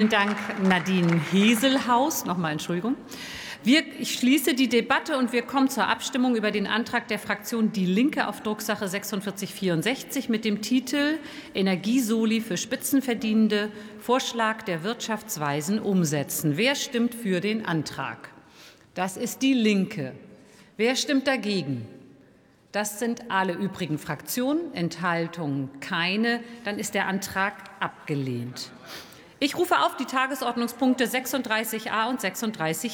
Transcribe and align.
Vielen 0.00 0.10
Dank, 0.10 0.36
Nadine 0.62 1.20
Heselhaus. 1.32 2.24
Nochmal 2.24 2.52
Entschuldigung. 2.52 2.94
Wir, 3.64 3.82
ich 3.98 4.14
schließe 4.14 4.54
die 4.54 4.68
Debatte 4.68 5.18
und 5.18 5.32
wir 5.32 5.42
kommen 5.42 5.68
zur 5.68 5.88
Abstimmung 5.88 6.36
über 6.36 6.52
den 6.52 6.68
Antrag 6.68 7.08
der 7.08 7.18
Fraktion 7.18 7.72
Die 7.72 7.84
Linke 7.84 8.28
auf 8.28 8.40
Drucksache 8.40 8.88
4664 8.88 10.28
mit 10.28 10.44
dem 10.44 10.62
Titel 10.62 11.18
Energiesoli 11.52 12.40
für 12.40 12.56
Spitzenverdienende 12.56 13.72
Vorschlag 13.98 14.62
der 14.62 14.84
Wirtschaftsweisen 14.84 15.80
umsetzen. 15.80 16.56
Wer 16.56 16.76
stimmt 16.76 17.12
für 17.12 17.40
den 17.40 17.66
Antrag? 17.66 18.30
Das 18.94 19.16
ist 19.16 19.42
die 19.42 19.54
Linke. 19.54 20.12
Wer 20.76 20.94
stimmt 20.94 21.26
dagegen? 21.26 21.88
Das 22.70 23.00
sind 23.00 23.32
alle 23.32 23.54
übrigen 23.54 23.98
Fraktionen. 23.98 24.72
Enthaltungen 24.74 25.70
keine. 25.80 26.38
Dann 26.64 26.78
ist 26.78 26.94
der 26.94 27.08
Antrag 27.08 27.54
abgelehnt. 27.80 28.70
Ich 29.40 29.56
rufe 29.56 29.78
auf 29.78 29.96
die 29.96 30.04
Tagesordnungspunkte 30.04 31.04
36a 31.04 32.08
und 32.08 32.20
36 32.20 32.82